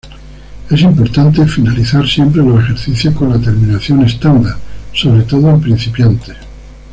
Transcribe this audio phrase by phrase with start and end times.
[0.71, 4.57] Es importante finalizar siempre los ejercicios con la terminación estándar,
[4.95, 6.35] sobre todo en principiantes.